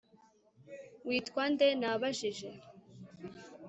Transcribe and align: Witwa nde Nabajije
Witwa 1.07 1.43
nde 1.51 1.67
Nabajije 1.79 2.49